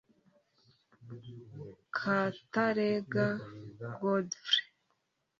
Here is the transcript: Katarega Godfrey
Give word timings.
Katarega 1.97 3.27
Godfrey 3.99 4.65